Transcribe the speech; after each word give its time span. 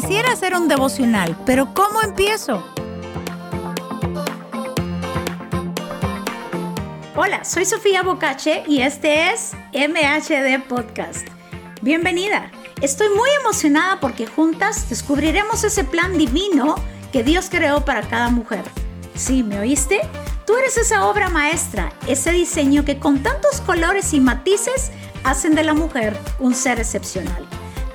Quisiera 0.00 0.32
hacer 0.32 0.54
un 0.54 0.66
devocional, 0.66 1.36
pero 1.44 1.74
¿cómo 1.74 2.00
empiezo? 2.00 2.64
Hola, 7.14 7.44
soy 7.44 7.66
Sofía 7.66 8.02
Bocache 8.02 8.62
y 8.66 8.80
este 8.80 9.30
es 9.30 9.52
MHD 9.74 10.66
Podcast. 10.66 11.28
Bienvenida. 11.82 12.50
Estoy 12.80 13.10
muy 13.10 13.28
emocionada 13.40 14.00
porque 14.00 14.26
juntas 14.26 14.88
descubriremos 14.88 15.64
ese 15.64 15.84
plan 15.84 16.16
divino 16.16 16.76
que 17.12 17.22
Dios 17.22 17.48
creó 17.50 17.84
para 17.84 18.00
cada 18.00 18.30
mujer. 18.30 18.64
¿Sí, 19.14 19.42
me 19.42 19.60
oíste? 19.60 20.00
Tú 20.46 20.56
eres 20.56 20.78
esa 20.78 21.06
obra 21.10 21.28
maestra, 21.28 21.92
ese 22.06 22.30
diseño 22.32 22.86
que 22.86 22.98
con 22.98 23.22
tantos 23.22 23.60
colores 23.60 24.14
y 24.14 24.20
matices 24.20 24.92
hacen 25.24 25.54
de 25.54 25.64
la 25.64 25.74
mujer 25.74 26.16
un 26.38 26.54
ser 26.54 26.78
excepcional. 26.78 27.46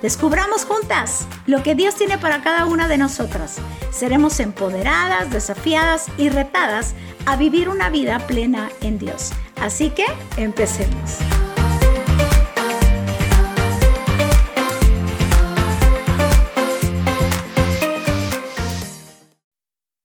Descubramos 0.05 0.65
juntas 0.65 1.27
lo 1.47 1.63
que 1.63 1.73
Dios 1.73 1.95
tiene 1.95 2.19
para 2.19 2.43
cada 2.43 2.67
una 2.67 2.87
de 2.87 2.99
nosotras. 2.99 3.57
Seremos 3.91 4.39
empoderadas, 4.39 5.31
desafiadas 5.31 6.11
y 6.15 6.29
retadas 6.29 6.93
a 7.25 7.35
vivir 7.37 7.69
una 7.69 7.89
vida 7.89 8.19
plena 8.27 8.69
en 8.81 8.99
Dios. 8.99 9.31
Así 9.59 9.89
que 9.89 10.05
empecemos. 10.37 11.17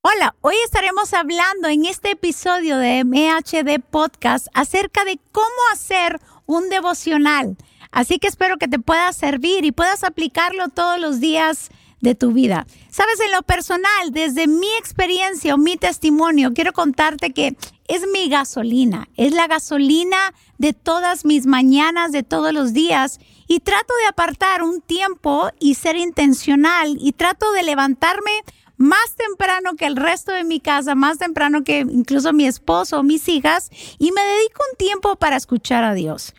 Hola, 0.01 0.35
hoy 0.41 0.55
estaremos 0.65 1.13
hablando 1.13 1.69
en 1.69 1.85
este 1.85 2.13
episodio 2.13 2.79
de 2.79 3.05
MHD 3.05 3.83
Podcast 3.91 4.47
acerca 4.55 5.05
de 5.05 5.21
cómo 5.31 5.47
hacer 5.75 6.23
un 6.47 6.71
devocional. 6.71 7.59
Así 7.91 8.19
que 8.19 8.29
espero 8.29 8.57
que 8.57 8.69
te 8.69 8.79
pueda 8.79 9.13
servir 9.13 9.65
y 9.65 9.73
puedas 9.73 10.05
aplicarlo 10.05 10.69
todos 10.69 11.01
los 11.01 11.21
días 11.21 11.71
de 12.01 12.15
tu 12.15 12.33
vida. 12.33 12.67
Sabes, 12.91 13.21
en 13.21 13.33
lo 13.33 13.43
personal, 13.43 14.11
desde 14.11 14.47
mi 14.47 14.69
experiencia 14.79 15.55
o 15.55 15.59
mi 15.59 15.77
testimonio, 15.77 16.53
quiero 16.55 16.73
contarte 16.73 17.33
que 17.33 17.57
es 17.89 18.03
mi 18.13 18.29
gasolina, 18.29 19.09
es 19.17 19.33
la 19.33 19.47
gasolina 19.47 20.35
de 20.59 20.73
todas 20.73 21.25
mis 21.25 21.47
mañanas, 21.47 22.13
de 22.13 22.23
todos 22.23 22.53
los 22.53 22.73
días. 22.73 23.21
Y 23.47 23.61
trato 23.61 23.93
de 24.03 24.09
apartar 24.09 24.63
un 24.63 24.81
tiempo 24.81 25.51
y 25.59 25.75
ser 25.75 25.97
intencional 25.97 26.97
y 27.01 27.13
trato 27.13 27.51
de 27.53 27.65
levantarme 27.65 28.31
más 28.77 29.15
temprano 29.17 29.75
que 29.77 29.87
el 29.87 29.97
resto 29.97 30.33
de 30.33 30.45
mi 30.45 30.59
casa, 30.59 30.95
más 30.95 31.19
temprano 31.19 31.65
que 31.65 31.81
incluso 31.81 32.33
mi 32.33 32.47
esposo 32.47 33.01
o 33.01 33.03
mis 33.03 33.29
hijas, 33.29 33.71
y 33.99 34.11
me 34.13 34.23
dedico 34.23 34.63
un 34.71 34.77
tiempo 34.79 35.17
para 35.17 35.37
escuchar 35.37 35.85
a 35.85 35.93
Dios. 35.93 36.33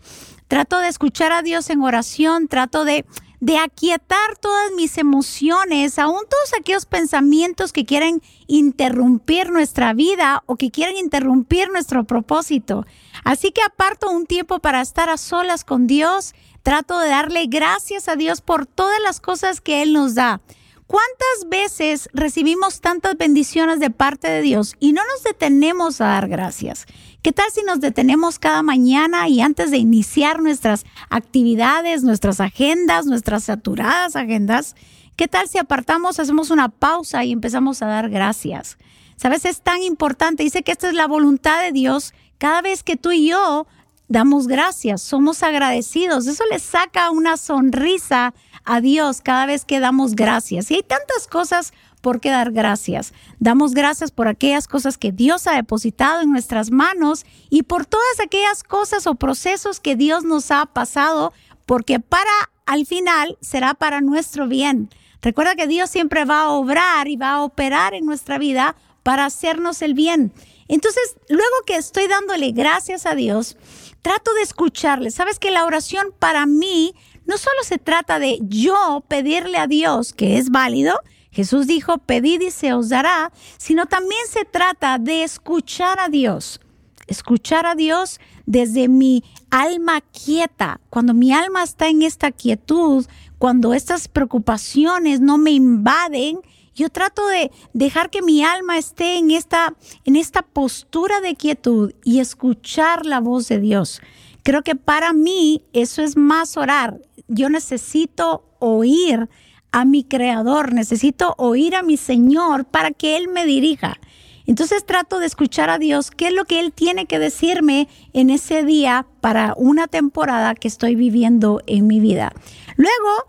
Trato 0.52 0.80
de 0.80 0.90
escuchar 0.90 1.32
a 1.32 1.44
Dios 1.44 1.70
en 1.70 1.82
oración, 1.82 2.50
trato 2.50 2.84
de, 2.84 3.06
de 3.40 3.58
aquietar 3.58 4.36
todas 4.38 4.74
mis 4.76 4.98
emociones, 4.98 5.98
aún 5.98 6.24
todos 6.30 6.60
aquellos 6.60 6.86
pensamientos 6.86 7.72
que 7.72 7.86
quieren 7.86 8.22
interrumpir 8.48 9.50
nuestra 9.50 9.94
vida 9.94 10.44
o 10.48 10.58
que 10.58 10.70
quieren 10.70 10.98
interrumpir 10.98 11.70
nuestro 11.70 12.04
propósito. 12.04 12.86
Así 13.24 13.54
que 13.54 13.62
aparto 13.62 14.12
un 14.12 14.26
tiempo 14.26 14.60
para 14.60 14.82
estar 14.82 15.10
a 15.10 15.16
solas 15.16 15.64
con 15.64 15.88
Dios, 15.88 16.34
trato 16.64 17.00
de 17.00 17.08
darle 17.08 17.46
gracias 17.46 18.10
a 18.10 18.18
Dios 18.18 18.42
por 18.42 18.66
todas 18.66 19.00
las 19.02 19.22
cosas 19.22 19.62
que 19.62 19.82
Él 19.82 19.94
nos 19.94 20.16
da. 20.16 20.42
¿Cuántas 20.86 21.48
veces 21.48 22.10
recibimos 22.12 22.82
tantas 22.82 23.16
bendiciones 23.16 23.80
de 23.80 23.92
parte 23.92 24.30
de 24.30 24.42
Dios 24.42 24.76
y 24.82 24.92
no 24.92 25.02
nos 25.06 25.24
detenemos 25.24 26.02
a 26.02 26.08
dar 26.08 26.28
gracias? 26.28 26.86
¿Qué 27.22 27.32
tal 27.32 27.52
si 27.52 27.62
nos 27.62 27.80
detenemos 27.80 28.40
cada 28.40 28.64
mañana 28.64 29.28
y 29.28 29.42
antes 29.42 29.70
de 29.70 29.78
iniciar 29.78 30.42
nuestras 30.42 30.86
actividades, 31.12 32.02
nuestras 32.02 32.40
agendas, 32.40 33.06
nuestras 33.06 33.44
saturadas 33.44 34.16
agendas? 34.16 34.76
¿Qué 35.16 35.28
tal 35.28 35.48
si 35.48 35.60
apartamos, 35.60 36.20
hacemos 36.20 36.50
una 36.50 36.70
pausa 36.70 37.24
y 37.24 37.32
empezamos 37.32 37.84
a 37.84 37.86
dar 37.86 38.10
gracias? 38.10 38.80
Sabes, 39.18 39.46
es 39.46 39.62
tan 39.62 39.84
importante. 39.84 40.42
Dice 40.42 40.64
que 40.64 40.72
esta 40.72 40.88
es 40.88 40.96
la 40.96 41.06
voluntad 41.06 41.62
de 41.62 41.72
Dios. 41.72 42.16
Cada 42.40 42.64
vez 42.64 42.82
que 42.82 42.98
tú 42.98 43.12
y 43.12 43.28
yo 43.30 43.68
damos 44.08 44.48
gracias, 44.48 45.04
somos 45.04 45.44
agradecidos. 45.44 46.26
Eso 46.26 46.44
le 46.50 46.58
saca 46.58 47.12
una 47.12 47.38
sonrisa 47.38 48.34
a 48.66 48.82
Dios 48.82 49.22
cada 49.22 49.46
vez 49.46 49.64
que 49.64 49.80
damos 49.80 50.16
gracias. 50.16 50.72
Y 50.72 50.76
hay 50.76 50.84
tantas 50.84 51.28
cosas 51.28 51.72
por 52.02 52.20
qué 52.20 52.30
dar 52.30 52.52
gracias. 52.52 53.14
Damos 53.40 53.74
gracias 53.74 54.12
por 54.12 54.28
aquellas 54.28 54.68
cosas 54.68 54.98
que 54.98 55.12
Dios 55.12 55.48
ha 55.48 55.54
depositado 55.54 56.22
en 56.22 56.32
nuestras 56.32 56.72
manos 56.72 57.26
y 57.50 57.64
por 57.64 57.86
todas 57.86 58.20
aquellas 58.24 58.64
cosas 58.64 59.08
o 59.08 59.16
procesos 59.16 59.80
que 59.80 59.96
Dios 59.96 60.24
nos 60.24 60.52
ha 60.52 60.66
pasado, 60.66 61.32
porque 61.66 62.00
para 62.00 62.32
al 62.66 62.86
final 62.86 63.38
será 63.42 63.74
para 63.74 64.02
nuestro 64.02 64.48
bien. 64.48 64.90
Recuerda 65.22 65.56
que 65.56 65.68
Dios 65.68 65.90
siempre 65.90 66.26
va 66.26 66.42
a 66.42 66.50
obrar 66.50 67.08
y 67.08 67.16
va 67.16 67.34
a 67.34 67.44
operar 67.44 67.94
en 67.94 68.06
nuestra 68.06 68.38
vida 68.38 68.76
para 69.04 69.26
hacernos 69.26 69.82
el 69.82 69.94
bien. 69.94 70.32
Entonces, 70.68 71.16
luego 71.28 71.56
que 71.66 71.76
estoy 71.76 72.08
dándole 72.08 72.52
gracias 72.52 73.06
a 73.06 73.14
Dios, 73.14 73.58
trato 74.02 74.34
de 74.34 74.42
escucharle. 74.42 75.12
Sabes 75.12 75.38
que 75.38 75.52
la 75.52 75.66
oración 75.66 76.14
para 76.18 76.46
mí 76.46 76.96
no 77.26 77.38
solo 77.38 77.64
se 77.64 77.78
trata 77.78 78.20
de 78.20 78.40
yo 78.42 79.04
pedirle 79.08 79.58
a 79.58 79.68
Dios, 79.68 80.14
que 80.14 80.38
es 80.38 80.50
válido, 80.50 81.00
Jesús 81.32 81.66
dijo, 81.66 81.98
pedid 82.00 82.42
y 82.42 82.52
se 82.52 82.74
os 82.74 82.90
dará, 82.90 83.32
sino 83.58 83.86
también 83.86 84.22
se 84.30 84.44
trata 84.44 84.98
de 85.00 85.24
escuchar 85.24 86.00
a 86.00 86.10
Dios. 86.10 86.60
Escuchar 87.08 87.66
a 87.66 87.76
Dios 87.76 88.20
desde 88.46 88.88
mi 88.88 89.24
alma 89.50 90.02
quieta, 90.02 90.82
cuando 90.90 91.14
mi 91.14 91.32
alma 91.32 91.64
está 91.64 91.88
en 91.88 92.02
esta 92.02 92.32
quietud, 92.32 93.06
cuando 93.38 93.74
estas 93.74 94.08
preocupaciones 94.08 95.22
no 95.22 95.38
me 95.38 95.52
invaden, 95.52 96.40
yo 96.74 96.90
trato 96.90 97.26
de 97.28 97.52
dejar 97.74 98.10
que 98.10 98.22
mi 98.22 98.44
alma 98.44 98.78
esté 98.78 99.18
en 99.18 99.32
esta, 99.32 99.74
en 100.06 100.16
esta 100.16 100.42
postura 100.42 101.22
de 101.22 101.36
quietud 101.36 101.94
y 102.04 102.20
escuchar 102.20 103.06
la 103.06 103.20
voz 103.20 103.48
de 103.48 103.60
Dios. 103.60 104.02
Creo 104.44 104.64
que 104.64 104.76
para 104.76 105.14
mí 105.14 105.64
eso 105.74 106.02
es 106.02 106.18
más 106.18 106.58
orar. 106.58 107.00
Yo 107.28 107.50
necesito 107.50 108.46
oír 108.60 109.30
a 109.72 109.86
mi 109.86 110.04
creador, 110.04 110.74
necesito 110.74 111.36
oír 111.38 111.76
a 111.76 111.84
mi 111.84 111.98
Señor 111.98 112.66
para 112.66 112.92
que 112.92 113.18
Él 113.18 113.28
me 113.28 113.46
dirija. 113.46 114.00
Entonces 114.46 114.86
trato 114.86 115.20
de 115.20 115.28
escuchar 115.28 115.70
a 115.70 115.78
Dios 115.78 116.12
qué 116.12 116.28
es 116.28 116.34
lo 116.34 116.46
que 116.46 116.60
Él 116.60 116.74
tiene 116.74 117.06
que 117.06 117.20
decirme 117.20 117.88
en 118.14 118.30
ese 118.30 118.64
día 118.64 119.06
para 119.22 119.54
una 119.56 119.88
temporada 119.88 120.56
que 120.56 120.68
estoy 120.68 120.96
viviendo 120.96 121.62
en 121.68 121.88
mi 121.88 122.00
vida. 122.00 122.34
Luego, 122.76 123.28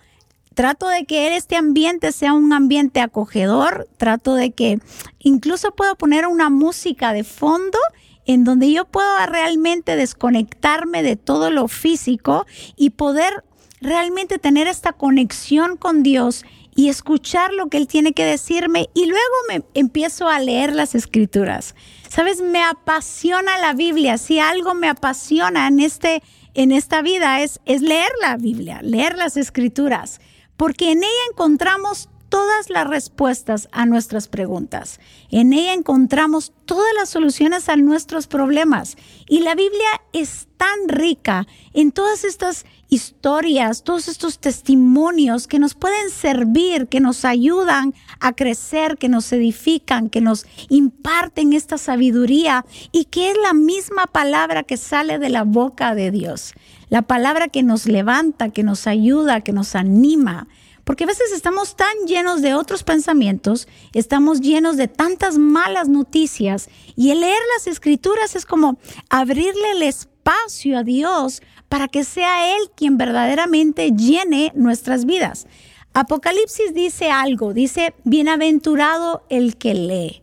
trato 0.54 0.88
de 0.88 1.04
que 1.04 1.36
este 1.36 1.56
ambiente 1.56 2.12
sea 2.12 2.32
un 2.32 2.52
ambiente 2.52 3.00
acogedor, 3.00 3.88
trato 3.96 4.34
de 4.34 4.52
que 4.52 4.80
incluso 5.18 5.72
puedo 5.72 5.94
poner 5.96 6.26
una 6.26 6.50
música 6.50 7.12
de 7.12 7.24
fondo 7.24 7.78
en 8.24 8.44
donde 8.44 8.70
yo 8.70 8.84
puedo 8.84 9.08
realmente 9.26 9.96
desconectarme 9.96 11.02
de 11.02 11.16
todo 11.16 11.50
lo 11.50 11.68
físico 11.68 12.46
y 12.76 12.90
poder 12.90 13.44
realmente 13.82 14.38
tener 14.38 14.68
esta 14.68 14.92
conexión 14.92 15.76
con 15.76 16.02
Dios 16.02 16.44
y 16.74 16.88
escuchar 16.88 17.52
lo 17.52 17.66
que 17.66 17.76
Él 17.76 17.86
tiene 17.86 18.12
que 18.12 18.24
decirme 18.24 18.88
y 18.94 19.06
luego 19.06 19.34
me 19.48 19.62
empiezo 19.74 20.28
a 20.28 20.40
leer 20.40 20.74
las 20.74 20.94
escrituras. 20.94 21.74
Sabes, 22.08 22.40
me 22.40 22.62
apasiona 22.62 23.58
la 23.58 23.74
Biblia. 23.74 24.16
Si 24.18 24.38
algo 24.38 24.74
me 24.74 24.88
apasiona 24.88 25.68
en, 25.68 25.80
este, 25.80 26.22
en 26.54 26.72
esta 26.72 27.02
vida 27.02 27.42
es, 27.42 27.60
es 27.66 27.82
leer 27.82 28.10
la 28.20 28.36
Biblia, 28.36 28.80
leer 28.82 29.16
las 29.16 29.36
escrituras, 29.36 30.20
porque 30.56 30.92
en 30.92 30.98
ella 30.98 31.10
encontramos 31.30 32.08
todas 32.32 32.70
las 32.70 32.86
respuestas 32.86 33.68
a 33.72 33.84
nuestras 33.84 34.26
preguntas. 34.26 35.00
En 35.30 35.52
ella 35.52 35.74
encontramos 35.74 36.54
todas 36.64 36.94
las 36.96 37.10
soluciones 37.10 37.68
a 37.68 37.76
nuestros 37.76 38.26
problemas. 38.26 38.96
Y 39.28 39.40
la 39.40 39.54
Biblia 39.54 40.00
es 40.14 40.48
tan 40.56 40.88
rica 40.88 41.46
en 41.74 41.92
todas 41.92 42.24
estas 42.24 42.64
historias, 42.88 43.84
todos 43.84 44.08
estos 44.08 44.38
testimonios 44.38 45.46
que 45.46 45.58
nos 45.58 45.74
pueden 45.74 46.08
servir, 46.08 46.88
que 46.88 47.00
nos 47.00 47.26
ayudan 47.26 47.92
a 48.18 48.32
crecer, 48.32 48.96
que 48.96 49.10
nos 49.10 49.30
edifican, 49.34 50.08
que 50.08 50.22
nos 50.22 50.46
imparten 50.70 51.52
esta 51.52 51.76
sabiduría 51.76 52.64
y 52.92 53.04
que 53.04 53.30
es 53.30 53.36
la 53.42 53.52
misma 53.52 54.06
palabra 54.06 54.62
que 54.62 54.78
sale 54.78 55.18
de 55.18 55.28
la 55.28 55.42
boca 55.44 55.94
de 55.94 56.10
Dios. 56.10 56.54
La 56.88 57.02
palabra 57.02 57.48
que 57.48 57.62
nos 57.62 57.84
levanta, 57.84 58.48
que 58.48 58.62
nos 58.62 58.86
ayuda, 58.86 59.42
que 59.42 59.52
nos 59.52 59.74
anima. 59.74 60.48
Porque 60.84 61.04
a 61.04 61.06
veces 61.06 61.32
estamos 61.32 61.76
tan 61.76 61.94
llenos 62.06 62.42
de 62.42 62.54
otros 62.54 62.82
pensamientos, 62.82 63.68
estamos 63.92 64.40
llenos 64.40 64.76
de 64.76 64.88
tantas 64.88 65.38
malas 65.38 65.88
noticias 65.88 66.68
y 66.96 67.10
el 67.10 67.20
leer 67.20 67.38
las 67.56 67.66
escrituras 67.66 68.34
es 68.34 68.46
como 68.46 68.78
abrirle 69.08 69.72
el 69.72 69.82
espacio 69.82 70.78
a 70.78 70.82
Dios 70.82 71.42
para 71.68 71.88
que 71.88 72.04
sea 72.04 72.56
Él 72.56 72.70
quien 72.74 72.98
verdaderamente 72.98 73.92
llene 73.92 74.52
nuestras 74.54 75.04
vidas. 75.04 75.46
Apocalipsis 75.94 76.74
dice 76.74 77.10
algo, 77.10 77.52
dice, 77.52 77.94
bienaventurado 78.04 79.24
el 79.28 79.56
que 79.56 79.74
lee. 79.74 80.22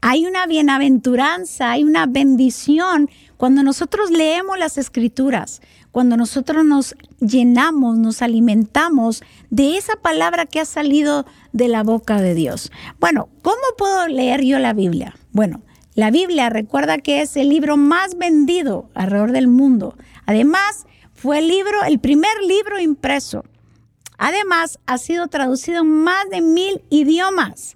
Hay 0.00 0.26
una 0.26 0.46
bienaventuranza, 0.46 1.70
hay 1.70 1.84
una 1.84 2.06
bendición 2.06 3.08
cuando 3.36 3.62
nosotros 3.62 4.10
leemos 4.10 4.58
las 4.58 4.78
escrituras, 4.78 5.62
cuando 5.92 6.16
nosotros 6.16 6.64
nos 6.64 6.96
llenamos, 7.20 7.98
nos 7.98 8.22
alimentamos 8.22 9.22
de 9.50 9.76
esa 9.76 9.94
palabra 9.96 10.46
que 10.46 10.58
ha 10.58 10.64
salido 10.64 11.26
de 11.52 11.68
la 11.68 11.82
boca 11.82 12.20
de 12.20 12.34
Dios. 12.34 12.72
Bueno, 12.98 13.28
¿cómo 13.42 13.60
puedo 13.76 14.08
leer 14.08 14.42
yo 14.42 14.58
la 14.58 14.72
Biblia? 14.72 15.14
Bueno, 15.32 15.60
la 15.94 16.10
Biblia 16.10 16.48
recuerda 16.48 16.96
que 16.98 17.20
es 17.20 17.36
el 17.36 17.50
libro 17.50 17.76
más 17.76 18.16
vendido 18.16 18.88
alrededor 18.94 19.32
del 19.32 19.48
mundo. 19.48 19.94
Además, 20.24 20.86
fue 21.12 21.38
el 21.38 21.48
libro, 21.48 21.84
el 21.86 21.98
primer 21.98 22.32
libro 22.48 22.80
impreso. 22.80 23.44
Además, 24.16 24.78
ha 24.86 24.96
sido 24.96 25.28
traducido 25.28 25.82
en 25.82 25.88
más 25.88 26.30
de 26.30 26.40
mil 26.40 26.82
idiomas. 26.88 27.74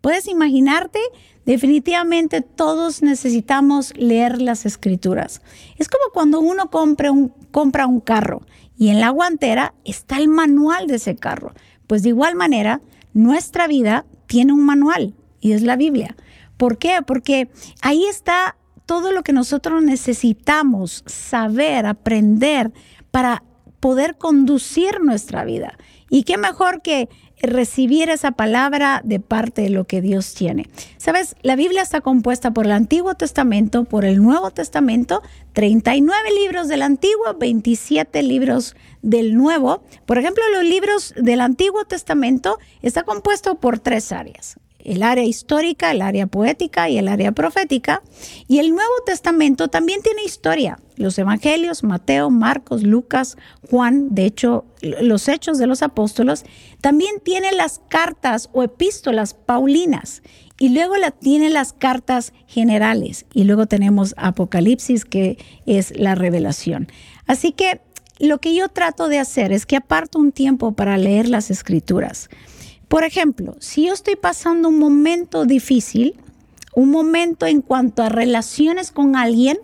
¿Puedes 0.00 0.26
imaginarte? 0.26 1.00
Definitivamente 1.48 2.42
todos 2.42 3.00
necesitamos 3.00 3.96
leer 3.96 4.42
las 4.42 4.66
escrituras. 4.66 5.40
Es 5.78 5.88
como 5.88 6.12
cuando 6.12 6.40
uno 6.40 6.70
compra 6.70 7.10
un, 7.10 7.30
compra 7.50 7.86
un 7.86 8.00
carro 8.00 8.42
y 8.76 8.90
en 8.90 9.00
la 9.00 9.08
guantera 9.08 9.72
está 9.86 10.18
el 10.18 10.28
manual 10.28 10.88
de 10.88 10.96
ese 10.96 11.16
carro. 11.16 11.54
Pues 11.86 12.02
de 12.02 12.10
igual 12.10 12.34
manera, 12.34 12.82
nuestra 13.14 13.66
vida 13.66 14.04
tiene 14.26 14.52
un 14.52 14.66
manual 14.66 15.14
y 15.40 15.52
es 15.52 15.62
la 15.62 15.76
Biblia. 15.76 16.16
¿Por 16.58 16.76
qué? 16.76 17.00
Porque 17.00 17.48
ahí 17.80 18.04
está 18.04 18.58
todo 18.84 19.10
lo 19.10 19.22
que 19.22 19.32
nosotros 19.32 19.82
necesitamos 19.82 21.02
saber, 21.06 21.86
aprender 21.86 22.72
para 23.10 23.42
poder 23.80 24.16
conducir 24.16 25.00
nuestra 25.00 25.44
vida. 25.44 25.78
Y 26.10 26.24
qué 26.24 26.38
mejor 26.38 26.82
que 26.82 27.08
recibir 27.40 28.10
esa 28.10 28.32
palabra 28.32 29.00
de 29.04 29.20
parte 29.20 29.62
de 29.62 29.70
lo 29.70 29.84
que 29.84 30.00
Dios 30.00 30.34
tiene. 30.34 30.68
Sabes, 30.96 31.36
la 31.42 31.54
Biblia 31.54 31.82
está 31.82 32.00
compuesta 32.00 32.52
por 32.52 32.66
el 32.66 32.72
Antiguo 32.72 33.14
Testamento, 33.14 33.84
por 33.84 34.04
el 34.04 34.22
Nuevo 34.22 34.50
Testamento, 34.50 35.22
39 35.52 36.30
libros 36.34 36.68
del 36.68 36.82
Antiguo, 36.82 37.34
27 37.38 38.22
libros 38.22 38.74
del 39.02 39.36
Nuevo. 39.36 39.82
Por 40.06 40.18
ejemplo, 40.18 40.42
los 40.52 40.64
libros 40.64 41.14
del 41.16 41.40
Antiguo 41.40 41.84
Testamento 41.84 42.58
está 42.82 43.04
compuesto 43.04 43.56
por 43.56 43.78
tres 43.78 44.10
áreas 44.12 44.58
el 44.88 45.02
área 45.02 45.24
histórica, 45.24 45.90
el 45.90 46.00
área 46.00 46.26
poética 46.26 46.88
y 46.88 46.96
el 46.96 47.08
área 47.08 47.32
profética. 47.32 48.02
Y 48.48 48.58
el 48.58 48.70
Nuevo 48.70 48.94
Testamento 49.04 49.68
también 49.68 50.00
tiene 50.02 50.24
historia. 50.24 50.78
Los 50.96 51.18
Evangelios, 51.18 51.84
Mateo, 51.84 52.30
Marcos, 52.30 52.82
Lucas, 52.82 53.36
Juan, 53.70 54.14
de 54.14 54.24
hecho, 54.24 54.64
los 54.80 55.28
hechos 55.28 55.58
de 55.58 55.66
los 55.66 55.82
apóstolos, 55.82 56.44
también 56.80 57.20
tiene 57.22 57.52
las 57.52 57.80
cartas 57.88 58.48
o 58.52 58.62
epístolas 58.62 59.34
paulinas. 59.34 60.22
Y 60.58 60.70
luego 60.70 60.96
la, 60.96 61.10
tiene 61.10 61.50
las 61.50 61.72
cartas 61.74 62.32
generales. 62.46 63.26
Y 63.32 63.44
luego 63.44 63.66
tenemos 63.66 64.14
Apocalipsis, 64.16 65.04
que 65.04 65.38
es 65.66 65.96
la 65.96 66.14
revelación. 66.14 66.88
Así 67.26 67.52
que 67.52 67.80
lo 68.18 68.38
que 68.38 68.54
yo 68.54 68.68
trato 68.68 69.08
de 69.08 69.18
hacer 69.18 69.52
es 69.52 69.66
que 69.66 69.76
aparto 69.76 70.18
un 70.18 70.32
tiempo 70.32 70.72
para 70.72 70.96
leer 70.96 71.28
las 71.28 71.50
escrituras. 71.50 72.28
Por 72.88 73.04
ejemplo, 73.04 73.56
si 73.60 73.86
yo 73.86 73.92
estoy 73.92 74.16
pasando 74.16 74.68
un 74.68 74.78
momento 74.78 75.44
difícil, 75.44 76.18
un 76.74 76.90
momento 76.90 77.46
en 77.46 77.60
cuanto 77.60 78.02
a 78.02 78.08
relaciones 78.08 78.90
con 78.90 79.14
alguien, 79.14 79.58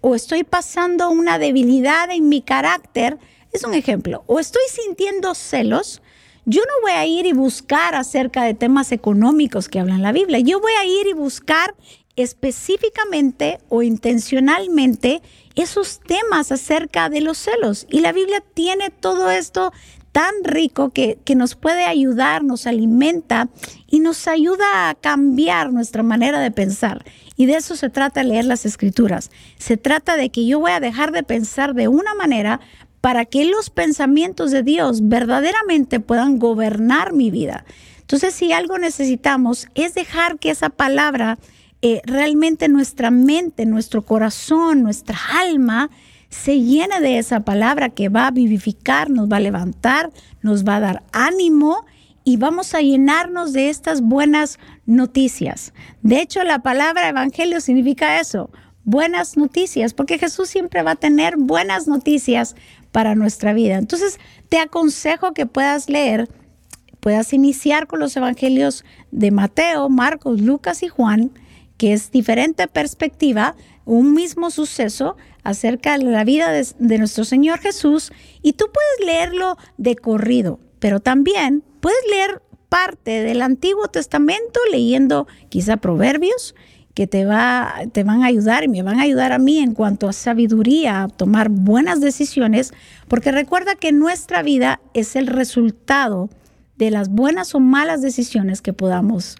o 0.00 0.14
estoy 0.14 0.42
pasando 0.42 1.10
una 1.10 1.38
debilidad 1.38 2.10
en 2.10 2.28
mi 2.28 2.40
carácter, 2.42 3.18
es 3.52 3.64
un 3.64 3.74
ejemplo, 3.74 4.24
o 4.26 4.40
estoy 4.40 4.62
sintiendo 4.68 5.34
celos, 5.34 6.02
yo 6.44 6.62
no 6.62 6.72
voy 6.82 6.92
a 6.92 7.06
ir 7.06 7.26
y 7.26 7.32
buscar 7.32 7.94
acerca 7.94 8.42
de 8.42 8.54
temas 8.54 8.90
económicos 8.90 9.68
que 9.68 9.78
hablan 9.78 10.02
la 10.02 10.10
Biblia, 10.10 10.40
yo 10.40 10.60
voy 10.60 10.72
a 10.72 10.84
ir 10.84 11.06
y 11.06 11.12
buscar 11.12 11.74
específicamente 12.16 13.58
o 13.68 13.82
intencionalmente 13.82 15.22
esos 15.54 16.00
temas 16.00 16.52
acerca 16.52 17.08
de 17.08 17.20
los 17.20 17.38
celos. 17.38 17.86
Y 17.88 18.00
la 18.00 18.12
Biblia 18.12 18.42
tiene 18.54 18.90
todo 18.90 19.30
esto 19.30 19.72
tan 20.12 20.44
rico 20.44 20.90
que, 20.90 21.18
nos 21.34 21.56
puede 21.56 21.84
ayudar, 21.84 22.44
nos 22.44 22.66
alimenta 22.66 23.48
y 23.88 24.00
nos 24.00 24.28
ayuda 24.28 24.90
a 24.90 24.94
cambiar 24.94 25.72
nuestra 25.72 26.02
manera 26.02 26.38
de 26.40 26.50
pensar. 26.50 27.04
Y 27.36 27.46
de 27.46 27.56
eso 27.56 27.74
se 27.74 27.88
trata 27.88 28.22
leer 28.22 28.44
las 28.44 28.66
escrituras. 28.66 29.30
Se 29.56 29.78
trata 29.78 30.16
de 30.16 30.28
que 30.30 30.46
yo 30.46 30.60
voy 30.60 30.72
a 30.72 30.80
dejar 30.80 31.12
de 31.12 31.22
pensar 31.22 31.74
de 31.74 31.88
una 31.88 32.14
manera 32.14 32.60
para 33.00 33.24
que 33.24 33.46
los 33.46 33.70
pensamientos 33.70 34.50
de 34.50 34.62
Dios 34.62 35.08
verdaderamente 35.08 35.98
puedan 35.98 36.38
gobernar 36.38 37.14
mi 37.14 37.30
vida. 37.30 37.64
Entonces, 38.00 38.34
si 38.34 38.52
algo 38.52 38.78
necesitamos 38.78 39.66
es 39.74 39.94
dejar 39.94 40.38
que 40.38 40.50
esa 40.50 40.68
palabra 40.68 41.38
eh, 41.80 42.02
realmente 42.04 42.68
nuestra 42.68 43.10
mente, 43.10 43.64
nuestro 43.64 44.02
corazón, 44.02 44.82
nuestra 44.82 45.18
alma, 45.40 45.90
se 46.32 46.60
llene 46.60 47.00
de 47.00 47.18
esa 47.18 47.40
palabra 47.40 47.90
que 47.90 48.08
va 48.08 48.26
a 48.26 48.30
vivificar, 48.30 49.10
nos 49.10 49.30
va 49.30 49.36
a 49.36 49.40
levantar, 49.40 50.10
nos 50.40 50.64
va 50.66 50.76
a 50.76 50.80
dar 50.80 51.02
ánimo 51.12 51.84
y 52.24 52.38
vamos 52.38 52.74
a 52.74 52.80
llenarnos 52.80 53.52
de 53.52 53.68
estas 53.68 54.00
buenas 54.00 54.58
noticias. 54.86 55.74
De 56.02 56.22
hecho, 56.22 56.42
la 56.42 56.60
palabra 56.60 57.08
evangelio 57.08 57.60
significa 57.60 58.18
eso, 58.18 58.50
buenas 58.84 59.36
noticias, 59.36 59.92
porque 59.92 60.18
Jesús 60.18 60.48
siempre 60.48 60.82
va 60.82 60.92
a 60.92 60.96
tener 60.96 61.36
buenas 61.36 61.86
noticias 61.86 62.56
para 62.92 63.14
nuestra 63.14 63.52
vida. 63.52 63.76
Entonces, 63.76 64.18
te 64.48 64.58
aconsejo 64.58 65.34
que 65.34 65.44
puedas 65.44 65.90
leer, 65.90 66.30
puedas 67.00 67.34
iniciar 67.34 67.86
con 67.86 68.00
los 68.00 68.16
evangelios 68.16 68.86
de 69.10 69.30
Mateo, 69.32 69.90
Marcos, 69.90 70.40
Lucas 70.40 70.82
y 70.82 70.88
Juan, 70.88 71.30
que 71.76 71.92
es 71.92 72.10
diferente 72.10 72.68
perspectiva, 72.68 73.54
un 73.84 74.14
mismo 74.14 74.50
suceso 74.50 75.16
acerca 75.42 75.98
de 75.98 76.04
la 76.04 76.24
vida 76.24 76.52
de, 76.52 76.98
nuestro 76.98 77.24
Señor 77.24 77.58
Jesús 77.58 78.12
y 78.42 78.52
tú 78.52 78.66
puedes 78.72 79.14
leerlo 79.14 79.56
de 79.76 79.96
corrido, 79.96 80.60
pero 80.78 81.00
también 81.00 81.64
puedes 81.80 81.98
leer 82.10 82.42
parte 82.68 83.22
del 83.22 83.42
Antiguo 83.42 83.88
Testamento 83.88 84.60
leyendo 84.70 85.26
quizá 85.48 85.76
proverbios 85.76 86.54
que 86.94 87.06
te, 87.06 87.24
va, 87.24 87.74
te 87.92 88.04
van 88.04 88.22
a 88.22 88.26
ayudar 88.26 88.64
y 88.64 88.68
me 88.68 88.82
van 88.82 89.00
a 89.00 89.02
ayudar 89.02 89.32
a 89.32 89.38
mí 89.38 89.58
en 89.58 89.74
cuanto 89.74 90.08
a 90.08 90.12
sabiduría, 90.12 91.04
a 91.04 91.08
tomar 91.08 91.48
buenas 91.48 92.00
decisiones, 92.00 92.72
porque 93.08 93.32
recuerda 93.32 93.74
que 93.76 93.92
nuestra 93.92 94.42
vida 94.42 94.80
es 94.92 95.16
el 95.16 95.26
resultado 95.26 96.28
de 96.76 96.90
las 96.90 97.08
buenas 97.08 97.54
o 97.54 97.60
malas 97.60 98.02
decisiones 98.02 98.60
que 98.60 98.72
podamos 98.72 99.36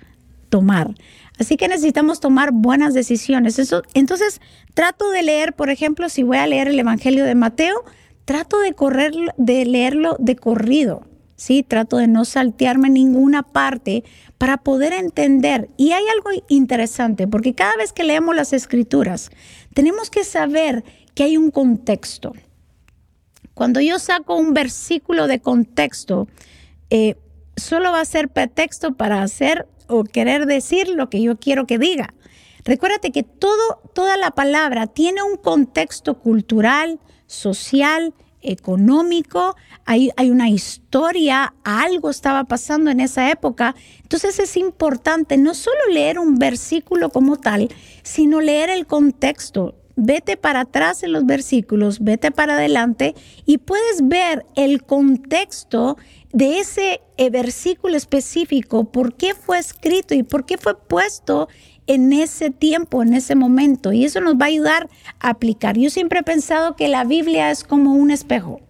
tomar. 0.48 0.94
Así 1.42 1.56
que 1.56 1.66
necesitamos 1.66 2.20
tomar 2.20 2.52
buenas 2.52 2.94
decisiones. 2.94 3.58
Entonces, 3.94 4.40
trato 4.74 5.10
de 5.10 5.24
leer, 5.24 5.54
por 5.54 5.70
ejemplo, 5.70 6.08
si 6.08 6.22
voy 6.22 6.36
a 6.36 6.46
leer 6.46 6.68
el 6.68 6.78
Evangelio 6.78 7.24
de 7.24 7.34
Mateo, 7.34 7.84
trato 8.24 8.60
de, 8.60 8.74
correr, 8.74 9.12
de 9.36 9.64
leerlo 9.64 10.14
de 10.20 10.36
corrido. 10.36 11.02
¿sí? 11.34 11.64
Trato 11.64 11.96
de 11.96 12.06
no 12.06 12.24
saltearme 12.24 12.90
ninguna 12.90 13.42
parte 13.42 14.04
para 14.38 14.58
poder 14.58 14.92
entender. 14.92 15.68
Y 15.76 15.90
hay 15.90 16.04
algo 16.14 16.44
interesante, 16.46 17.26
porque 17.26 17.54
cada 17.54 17.74
vez 17.74 17.92
que 17.92 18.04
leemos 18.04 18.36
las 18.36 18.52
escrituras, 18.52 19.32
tenemos 19.74 20.10
que 20.10 20.22
saber 20.22 20.84
que 21.16 21.24
hay 21.24 21.36
un 21.36 21.50
contexto. 21.50 22.34
Cuando 23.52 23.80
yo 23.80 23.98
saco 23.98 24.36
un 24.36 24.54
versículo 24.54 25.26
de 25.26 25.40
contexto, 25.40 26.28
eh, 26.90 27.16
solo 27.56 27.90
va 27.90 28.00
a 28.00 28.04
ser 28.04 28.28
pretexto 28.28 28.94
para 28.94 29.24
hacer 29.24 29.66
o 29.92 30.04
querer 30.04 30.46
decir 30.46 30.88
lo 30.88 31.10
que 31.10 31.22
yo 31.22 31.36
quiero 31.36 31.66
que 31.66 31.78
diga. 31.78 32.14
Recuérdate 32.64 33.10
que 33.10 33.22
todo, 33.22 33.80
toda 33.94 34.16
la 34.16 34.30
palabra 34.30 34.86
tiene 34.86 35.22
un 35.22 35.36
contexto 35.36 36.18
cultural, 36.18 37.00
social, 37.26 38.14
económico, 38.42 39.56
hay, 39.84 40.10
hay, 40.16 40.30
una 40.30 40.48
historia, 40.48 41.54
algo 41.64 42.10
estaba 42.10 42.44
pasando 42.44 42.90
en 42.90 43.00
esa 43.00 43.30
época. 43.30 43.74
Entonces 44.02 44.38
es 44.38 44.56
importante 44.56 45.36
no 45.36 45.54
solo 45.54 45.78
leer 45.90 46.18
un 46.18 46.38
versículo 46.38 47.10
como 47.10 47.36
tal, 47.36 47.68
sino 48.02 48.40
leer 48.40 48.70
el 48.70 48.86
contexto. 48.86 49.76
Vete 49.94 50.36
para 50.36 50.60
atrás 50.60 51.02
en 51.02 51.12
los 51.12 51.26
versículos, 51.26 52.00
vete 52.00 52.30
para 52.30 52.54
adelante 52.54 53.14
y 53.44 53.58
puedes 53.58 54.08
ver 54.08 54.46
el 54.56 54.84
contexto 54.84 55.98
de 56.32 56.58
ese 56.58 57.00
eh, 57.18 57.30
versículo 57.30 57.96
específico, 57.96 58.84
por 58.84 59.14
qué 59.14 59.34
fue 59.34 59.58
escrito 59.58 60.14
y 60.14 60.22
por 60.22 60.46
qué 60.46 60.56
fue 60.56 60.78
puesto 60.78 61.48
en 61.86 62.12
ese 62.12 62.50
tiempo, 62.50 63.02
en 63.02 63.14
ese 63.14 63.34
momento. 63.34 63.92
Y 63.92 64.04
eso 64.04 64.20
nos 64.20 64.34
va 64.34 64.46
a 64.46 64.48
ayudar 64.48 64.88
a 65.20 65.30
aplicar. 65.30 65.76
Yo 65.76 65.90
siempre 65.90 66.20
he 66.20 66.24
pensado 66.24 66.74
que 66.74 66.88
la 66.88 67.04
Biblia 67.04 67.50
es 67.50 67.64
como 67.64 67.94
un 67.94 68.10
espejo. 68.10 68.60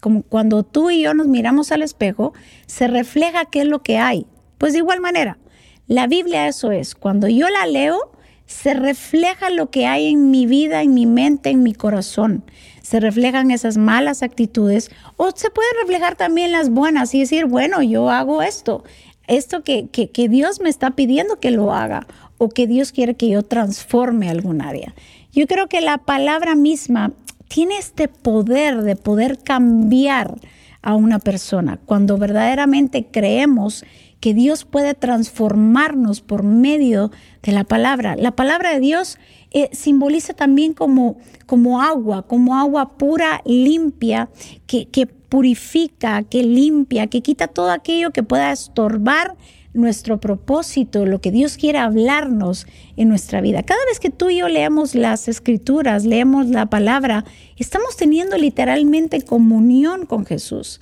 Como 0.00 0.22
cuando 0.22 0.62
tú 0.62 0.90
y 0.90 1.02
yo 1.02 1.14
nos 1.14 1.26
miramos 1.26 1.72
al 1.72 1.82
espejo, 1.82 2.32
se 2.66 2.86
refleja 2.86 3.44
qué 3.46 3.62
es 3.62 3.66
lo 3.66 3.82
que 3.82 3.98
hay. 3.98 4.26
Pues 4.58 4.72
de 4.72 4.78
igual 4.78 5.00
manera, 5.00 5.38
la 5.86 6.06
Biblia 6.06 6.48
eso 6.48 6.70
es. 6.70 6.94
Cuando 6.94 7.28
yo 7.28 7.48
la 7.48 7.66
leo, 7.66 8.12
se 8.46 8.74
refleja 8.74 9.48
lo 9.50 9.70
que 9.70 9.86
hay 9.86 10.08
en 10.08 10.30
mi 10.30 10.46
vida, 10.46 10.82
en 10.82 10.92
mi 10.92 11.06
mente, 11.06 11.50
en 11.50 11.62
mi 11.62 11.72
corazón 11.72 12.44
se 12.90 12.98
reflejan 12.98 13.52
esas 13.52 13.76
malas 13.76 14.24
actitudes 14.24 14.90
o 15.16 15.30
se 15.30 15.48
puede 15.50 15.68
reflejar 15.80 16.16
también 16.16 16.50
las 16.50 16.70
buenas 16.70 17.14
y 17.14 17.20
decir, 17.20 17.44
bueno, 17.46 17.82
yo 17.82 18.10
hago 18.10 18.42
esto, 18.42 18.82
esto 19.28 19.62
que, 19.62 19.86
que, 19.90 20.28
Dios 20.28 20.60
me 20.60 20.68
está 20.68 20.90
pidiendo 20.90 21.38
que 21.38 21.52
lo 21.52 21.72
haga 21.72 22.08
o 22.36 22.48
que 22.48 22.66
Dios 22.66 22.90
quiere 22.90 23.14
que 23.14 23.28
yo 23.28 23.44
transforme 23.44 24.28
algún 24.28 24.60
área. 24.60 24.92
Yo 25.32 25.46
creo 25.46 25.68
que 25.68 25.80
la 25.80 25.98
palabra 25.98 26.56
misma 26.56 27.12
tiene 27.46 27.78
este 27.78 28.08
poder 28.08 28.82
de 28.82 28.96
poder 28.96 29.38
cambiar 29.38 30.34
a 30.82 30.96
una 30.96 31.20
persona 31.20 31.78
cuando 31.86 32.18
verdaderamente 32.18 33.06
creemos 33.08 33.84
que 34.18 34.34
Dios 34.34 34.64
puede 34.64 34.94
transformarnos 34.94 36.22
por 36.22 36.42
medio 36.42 37.12
de 37.44 37.52
la 37.52 37.62
palabra. 37.62 38.16
La 38.16 38.32
palabra 38.32 38.72
de 38.72 38.80
Dios 38.80 39.16
eh, 39.50 39.68
simboliza 39.72 40.32
también 40.32 40.74
como, 40.74 41.16
como 41.46 41.82
agua, 41.82 42.26
como 42.26 42.56
agua 42.56 42.96
pura, 42.96 43.42
limpia, 43.44 44.30
que, 44.66 44.86
que 44.86 45.06
purifica, 45.06 46.22
que 46.22 46.42
limpia, 46.42 47.06
que 47.06 47.20
quita 47.22 47.48
todo 47.48 47.70
aquello 47.70 48.10
que 48.10 48.22
pueda 48.22 48.52
estorbar 48.52 49.36
nuestro 49.72 50.18
propósito, 50.20 51.06
lo 51.06 51.20
que 51.20 51.30
Dios 51.30 51.56
quiere 51.56 51.78
hablarnos 51.78 52.66
en 52.96 53.08
nuestra 53.08 53.40
vida. 53.40 53.62
Cada 53.62 53.80
vez 53.86 54.00
que 54.00 54.10
tú 54.10 54.30
y 54.30 54.38
yo 54.38 54.48
leemos 54.48 54.94
las 54.94 55.28
escrituras, 55.28 56.04
leemos 56.04 56.46
la 56.48 56.66
palabra, 56.66 57.24
estamos 57.56 57.96
teniendo 57.96 58.36
literalmente 58.36 59.22
comunión 59.22 60.06
con 60.06 60.26
Jesús. 60.26 60.80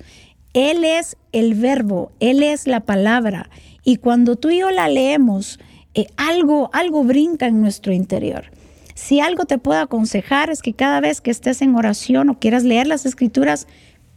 Él 0.54 0.84
es 0.84 1.16
el 1.32 1.54
verbo, 1.54 2.12
Él 2.20 2.42
es 2.42 2.66
la 2.66 2.80
palabra. 2.80 3.50
Y 3.84 3.96
cuando 3.96 4.36
tú 4.36 4.50
y 4.50 4.60
yo 4.60 4.70
la 4.70 4.88
leemos, 4.88 5.58
eh, 5.94 6.06
algo, 6.16 6.70
algo 6.72 7.04
brinca 7.04 7.46
en 7.46 7.60
nuestro 7.60 7.92
interior. 7.92 8.50
Si 8.94 9.20
algo 9.20 9.44
te 9.44 9.58
puedo 9.58 9.80
aconsejar 9.80 10.50
es 10.50 10.60
que 10.60 10.74
cada 10.74 11.00
vez 11.00 11.20
que 11.20 11.30
estés 11.30 11.62
en 11.62 11.74
oración 11.74 12.28
o 12.30 12.38
quieras 12.38 12.64
leer 12.64 12.86
las 12.86 13.06
escrituras, 13.06 13.66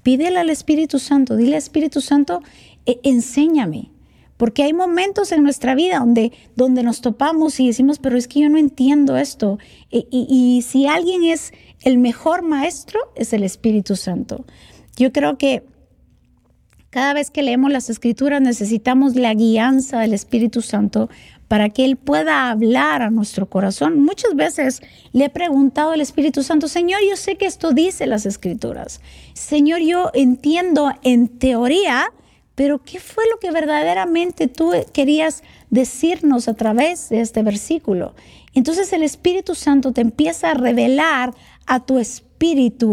pídele 0.04 0.40
al 0.40 0.50
Espíritu 0.50 1.00
Santo, 1.00 1.36
dile 1.36 1.58
Espíritu 1.58 2.02
Santo, 2.02 2.42
eh, 2.86 3.00
enséñame. 3.04 3.92
Porque 4.38 4.64
hay 4.64 4.74
momentos 4.74 5.32
en 5.32 5.44
nuestra 5.44 5.76
vida 5.76 6.00
donde, 6.00 6.32
donde 6.56 6.82
nos 6.82 7.02
topamos 7.02 7.60
y 7.60 7.68
decimos, 7.68 8.00
pero 8.00 8.18
es 8.18 8.28
que 8.28 8.40
yo 8.40 8.50
no 8.50 8.58
entiendo 8.58 9.18
esto. 9.18 9.60
y 9.92 10.64
si 10.68 10.88
alguien 10.88 11.24
es 11.24 11.54
el 11.82 12.00
mejor 12.00 12.42
maestro, 12.42 13.00
es 13.16 13.34
el 13.34 13.44
Espíritu 13.44 13.96
Santo. 13.96 14.46
Yo 14.98 15.12
creo 15.12 15.38
que 15.38 15.64
cada 16.92 17.14
vez 17.14 17.32
que 17.32 17.42
leemos 17.42 17.72
las 17.72 17.90
escrituras 17.90 18.42
necesitamos 18.42 19.16
la 19.16 19.34
guianza 19.34 20.00
del 20.00 20.14
Espíritu 20.14 20.62
Santo 20.62 21.10
para 21.52 21.68
que 21.68 21.84
Él 21.84 21.98
pueda 21.98 22.50
hablar 22.50 23.02
a 23.02 23.10
nuestro 23.10 23.46
corazón. 23.46 24.00
Muchas 24.00 24.36
veces 24.36 24.82
le 25.12 25.26
he 25.26 25.30
preguntado 25.30 25.92
al 25.92 26.00
Espíritu 26.00 26.44
Santo, 26.44 26.70
Señor, 26.70 27.02
yo 27.06 27.18
sé 27.18 27.36
que 27.36 27.46
esto 27.46 27.74
dice 27.74 28.08
las 28.08 28.26
escrituras. 28.26 29.02
Señor, 29.34 29.82
yo 29.82 30.12
entiendo 30.14 30.94
en 31.04 31.28
teoría, 31.28 32.14
pero 32.56 32.82
¿qué 32.82 33.02
fue 33.02 33.26
lo 33.30 33.38
que 33.40 33.52
verdaderamente 33.52 34.48
tú 34.48 34.72
querías 34.94 35.44
decirnos 35.70 36.48
a 36.48 36.54
través 36.54 37.10
de 37.10 37.20
este 37.20 37.44
versículo? 37.44 38.16
Entonces 38.54 38.94
el 38.94 39.04
Espíritu 39.04 39.54
Santo 39.54 39.92
te 39.92 40.00
empieza 40.00 40.52
a 40.52 40.54
revelar 40.54 41.34
a 41.66 41.82
tu 41.82 42.00
espíritu 42.00 42.31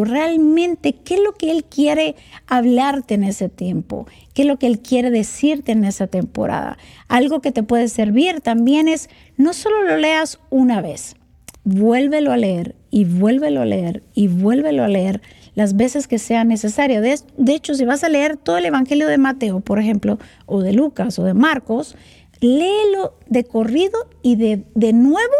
realmente 0.04 0.92
qué 0.92 1.14
es 1.14 1.20
lo 1.20 1.32
que 1.32 1.50
Él 1.50 1.64
quiere 1.64 2.16
hablarte 2.46 3.14
en 3.14 3.24
ese 3.24 3.48
tiempo, 3.48 4.06
qué 4.34 4.42
es 4.42 4.48
lo 4.48 4.58
que 4.58 4.66
Él 4.66 4.80
quiere 4.80 5.10
decirte 5.10 5.72
en 5.72 5.84
esa 5.84 6.06
temporada. 6.06 6.76
Algo 7.08 7.40
que 7.40 7.52
te 7.52 7.62
puede 7.62 7.88
servir 7.88 8.40
también 8.40 8.88
es 8.88 9.08
no 9.36 9.52
solo 9.52 9.82
lo 9.82 9.96
leas 9.96 10.38
una 10.50 10.82
vez, 10.82 11.16
vuélvelo 11.64 12.32
a 12.32 12.36
leer 12.36 12.74
y 12.90 13.04
vuélvelo 13.04 13.62
a 13.62 13.64
leer 13.64 14.02
y 14.14 14.28
vuélvelo 14.28 14.84
a 14.84 14.88
leer 14.88 15.22
las 15.54 15.76
veces 15.76 16.06
que 16.06 16.18
sea 16.18 16.44
necesario. 16.44 17.00
De, 17.00 17.18
de, 17.36 17.54
hecho, 17.54 17.74
si 17.74 17.84
vas 17.84 18.04
a 18.04 18.08
leer 18.08 18.36
todo 18.36 18.58
el 18.58 18.66
Evangelio 18.66 19.08
de 19.08 19.18
Mateo, 19.18 19.60
por 19.60 19.78
ejemplo, 19.78 20.18
o 20.46 20.60
de 20.60 20.72
Lucas 20.72 21.18
o 21.18 21.24
de 21.24 21.34
Marcos, 21.34 21.96
léelo 22.40 23.14
de 23.28 23.44
corrido 23.44 23.98
y 24.22 24.36
de, 24.36 24.64
de 24.74 24.92
nuevo 24.92 25.34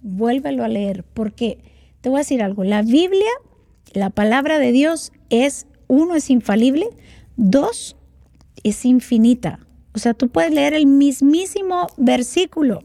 vuélvelo 0.00 0.64
a 0.64 0.68
leer, 0.68 1.04
porque 1.12 1.58
te 2.00 2.08
voy 2.08 2.18
a 2.18 2.20
decir 2.20 2.42
algo, 2.42 2.64
la 2.64 2.82
Biblia, 2.82 3.30
la 3.92 4.10
palabra 4.10 4.58
de 4.58 4.72
Dios 4.72 5.12
es, 5.30 5.66
uno, 5.86 6.14
es 6.14 6.30
infalible, 6.30 6.88
dos, 7.36 7.96
es 8.62 8.84
infinita. 8.84 9.60
O 9.94 9.98
sea, 9.98 10.14
tú 10.14 10.28
puedes 10.28 10.52
leer 10.52 10.74
el 10.74 10.86
mismísimo 10.86 11.88
versículo 11.96 12.82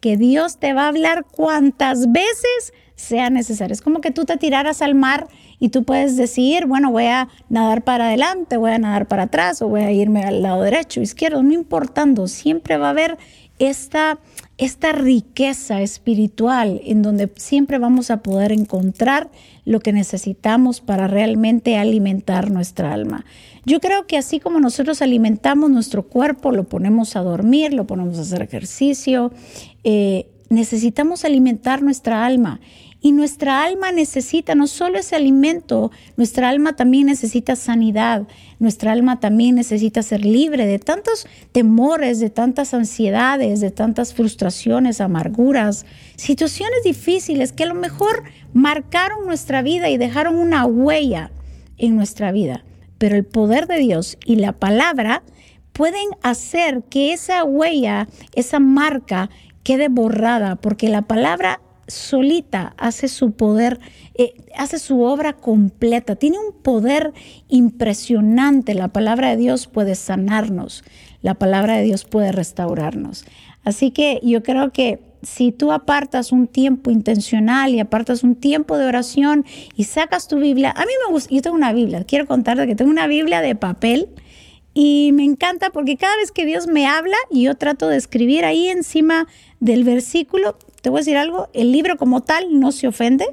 que 0.00 0.16
Dios 0.16 0.58
te 0.58 0.72
va 0.72 0.84
a 0.84 0.88
hablar 0.88 1.26
cuantas 1.30 2.12
veces 2.12 2.72
sea 2.94 3.28
necesario. 3.28 3.74
Es 3.74 3.82
como 3.82 4.00
que 4.00 4.10
tú 4.10 4.24
te 4.24 4.36
tiraras 4.36 4.82
al 4.82 4.94
mar 4.94 5.28
y 5.58 5.68
tú 5.68 5.84
puedes 5.84 6.16
decir, 6.16 6.66
bueno, 6.66 6.90
voy 6.90 7.06
a 7.06 7.28
nadar 7.48 7.84
para 7.84 8.08
adelante, 8.08 8.56
voy 8.56 8.72
a 8.72 8.78
nadar 8.78 9.06
para 9.06 9.24
atrás 9.24 9.60
o 9.62 9.68
voy 9.68 9.82
a 9.82 9.90
irme 9.90 10.22
al 10.22 10.42
lado 10.42 10.62
derecho, 10.62 11.00
izquierdo, 11.00 11.42
no 11.42 11.52
importando, 11.52 12.26
siempre 12.26 12.76
va 12.76 12.88
a 12.88 12.90
haber 12.90 13.18
esta 13.58 14.18
esta 14.58 14.92
riqueza 14.92 15.82
espiritual 15.82 16.80
en 16.84 17.02
donde 17.02 17.30
siempre 17.36 17.78
vamos 17.78 18.10
a 18.10 18.22
poder 18.22 18.52
encontrar 18.52 19.30
lo 19.66 19.80
que 19.80 19.92
necesitamos 19.92 20.80
para 20.80 21.08
realmente 21.08 21.76
alimentar 21.76 22.50
nuestra 22.50 22.92
alma. 22.92 23.26
Yo 23.66 23.80
creo 23.80 24.06
que 24.06 24.16
así 24.16 24.40
como 24.40 24.60
nosotros 24.60 25.02
alimentamos 25.02 25.70
nuestro 25.70 26.04
cuerpo, 26.04 26.52
lo 26.52 26.64
ponemos 26.64 27.16
a 27.16 27.20
dormir, 27.22 27.74
lo 27.74 27.86
ponemos 27.86 28.18
a 28.18 28.22
hacer 28.22 28.40
ejercicio, 28.40 29.32
eh, 29.84 30.26
necesitamos 30.48 31.24
alimentar 31.24 31.82
nuestra 31.82 32.24
alma. 32.24 32.60
Y 33.06 33.12
nuestra 33.12 33.62
alma 33.62 33.92
necesita 33.92 34.56
no 34.56 34.66
solo 34.66 34.98
ese 34.98 35.14
alimento, 35.14 35.92
nuestra 36.16 36.48
alma 36.48 36.74
también 36.74 37.06
necesita 37.06 37.54
sanidad, 37.54 38.26
nuestra 38.58 38.90
alma 38.90 39.20
también 39.20 39.54
necesita 39.54 40.02
ser 40.02 40.24
libre 40.24 40.66
de 40.66 40.80
tantos 40.80 41.28
temores, 41.52 42.18
de 42.18 42.30
tantas 42.30 42.74
ansiedades, 42.74 43.60
de 43.60 43.70
tantas 43.70 44.12
frustraciones, 44.12 45.00
amarguras, 45.00 45.86
situaciones 46.16 46.82
difíciles 46.82 47.52
que 47.52 47.62
a 47.62 47.68
lo 47.68 47.76
mejor 47.76 48.24
marcaron 48.52 49.24
nuestra 49.24 49.62
vida 49.62 49.88
y 49.88 49.98
dejaron 49.98 50.34
una 50.34 50.66
huella 50.66 51.30
en 51.78 51.94
nuestra 51.94 52.32
vida. 52.32 52.64
Pero 52.98 53.14
el 53.14 53.24
poder 53.24 53.68
de 53.68 53.78
Dios 53.78 54.18
y 54.24 54.34
la 54.34 54.50
palabra 54.50 55.22
pueden 55.72 56.08
hacer 56.22 56.82
que 56.90 57.12
esa 57.12 57.44
huella, 57.44 58.08
esa 58.34 58.58
marca, 58.58 59.30
quede 59.62 59.86
borrada, 59.88 60.56
porque 60.56 60.88
la 60.88 61.02
palabra 61.02 61.60
solita 61.88 62.74
hace 62.78 63.08
su 63.08 63.32
poder, 63.32 63.80
eh, 64.14 64.34
hace 64.56 64.78
su 64.78 65.02
obra 65.02 65.34
completa. 65.34 66.16
Tiene 66.16 66.38
un 66.38 66.52
poder 66.62 67.12
impresionante. 67.48 68.74
La 68.74 68.88
palabra 68.88 69.30
de 69.30 69.36
Dios 69.36 69.66
puede 69.66 69.94
sanarnos. 69.94 70.84
La 71.22 71.34
palabra 71.34 71.76
de 71.76 71.84
Dios 71.84 72.04
puede 72.04 72.32
restaurarnos. 72.32 73.24
Así 73.64 73.90
que 73.90 74.20
yo 74.22 74.42
creo 74.42 74.72
que 74.72 75.00
si 75.22 75.50
tú 75.50 75.72
apartas 75.72 76.30
un 76.30 76.46
tiempo 76.46 76.90
intencional 76.90 77.74
y 77.74 77.80
apartas 77.80 78.22
un 78.22 78.36
tiempo 78.36 78.78
de 78.78 78.86
oración 78.86 79.44
y 79.74 79.84
sacas 79.84 80.28
tu 80.28 80.38
Biblia, 80.38 80.72
a 80.76 80.82
mí 80.82 80.92
me 81.04 81.12
gusta, 81.12 81.34
yo 81.34 81.42
tengo 81.42 81.56
una 81.56 81.72
Biblia, 81.72 82.04
quiero 82.04 82.26
contarte 82.26 82.66
que 82.66 82.76
tengo 82.76 82.90
una 82.90 83.08
Biblia 83.08 83.40
de 83.40 83.56
papel 83.56 84.08
y 84.72 85.10
me 85.14 85.24
encanta 85.24 85.70
porque 85.70 85.96
cada 85.96 86.14
vez 86.16 86.30
que 86.30 86.44
Dios 86.44 86.66
me 86.66 86.86
habla 86.86 87.16
y 87.30 87.44
yo 87.44 87.54
trato 87.56 87.88
de 87.88 87.96
escribir 87.96 88.44
ahí 88.44 88.68
encima 88.68 89.26
del 89.58 89.84
versículo, 89.84 90.58
te 90.86 90.90
voy 90.90 90.98
a 90.98 91.00
decir 91.00 91.16
algo, 91.16 91.48
el 91.52 91.72
libro 91.72 91.96
como 91.96 92.22
tal 92.22 92.60
no 92.60 92.70
se 92.70 92.86
ofende. 92.86 93.26